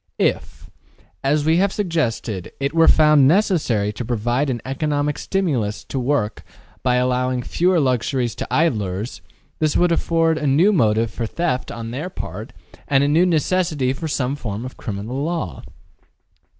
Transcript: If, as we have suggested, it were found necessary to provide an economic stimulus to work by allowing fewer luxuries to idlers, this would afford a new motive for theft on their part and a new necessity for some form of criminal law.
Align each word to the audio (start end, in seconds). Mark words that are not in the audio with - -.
If, 0.17 0.67
as 1.23 1.45
we 1.45 1.57
have 1.57 1.71
suggested, 1.71 2.51
it 2.59 2.73
were 2.73 2.87
found 2.87 3.27
necessary 3.27 3.93
to 3.93 4.03
provide 4.03 4.49
an 4.49 4.59
economic 4.65 5.19
stimulus 5.19 5.83
to 5.83 5.99
work 5.99 6.43
by 6.81 6.95
allowing 6.95 7.43
fewer 7.43 7.79
luxuries 7.79 8.33
to 8.37 8.51
idlers, 8.51 9.21
this 9.59 9.77
would 9.77 9.91
afford 9.91 10.39
a 10.39 10.47
new 10.47 10.73
motive 10.73 11.11
for 11.11 11.27
theft 11.27 11.69
on 11.69 11.91
their 11.91 12.09
part 12.09 12.51
and 12.87 13.03
a 13.03 13.07
new 13.07 13.27
necessity 13.27 13.93
for 13.93 14.07
some 14.07 14.35
form 14.35 14.65
of 14.65 14.75
criminal 14.75 15.23
law. 15.23 15.61